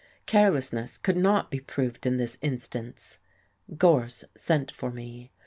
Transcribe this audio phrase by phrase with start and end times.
[0.25, 3.19] Carelessness could not be proved in this instance.
[3.77, 5.29] Gorse sent for me.